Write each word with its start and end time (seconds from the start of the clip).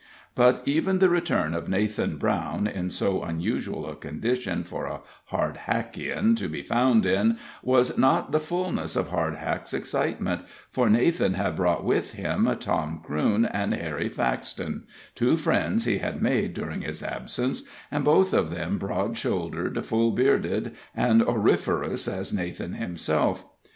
But 0.33 0.63
even 0.65 0.97
the 0.97 1.09
return 1.11 1.53
of 1.53 1.69
Nathan 1.69 2.17
Brown, 2.17 2.65
in 2.65 2.89
so 2.89 3.21
unusual 3.21 3.87
a 3.87 3.95
condition 3.95 4.63
for 4.63 4.87
a 4.87 5.01
Hardhackian 5.31 6.35
to 6.37 6.49
be 6.49 6.63
found 6.63 7.05
in, 7.05 7.37
was 7.61 7.99
not 7.99 8.31
the 8.31 8.39
fullness 8.39 8.95
of 8.95 9.09
Hardhack's 9.09 9.75
excitement, 9.75 10.41
for 10.71 10.89
Nathan 10.89 11.35
had 11.35 11.55
brought 11.55 11.83
with 11.83 12.13
him 12.13 12.49
Tom 12.59 13.03
Crewne 13.07 13.45
and 13.53 13.75
Harry 13.75 14.09
Faxton, 14.09 14.87
two 15.13 15.37
friends 15.37 15.85
he 15.85 15.99
had 15.99 16.19
made 16.19 16.55
during 16.55 16.81
his 16.81 17.03
absence, 17.03 17.69
and 17.91 18.03
both 18.03 18.33
of 18.33 18.49
them 18.49 18.79
broad 18.79 19.19
shouldered, 19.19 19.85
full 19.85 20.13
bearded, 20.13 20.73
and 20.95 21.21
auriferous 21.21 22.07
as 22.07 22.33
Nathan 22.33 22.73
himself. 22.73 23.45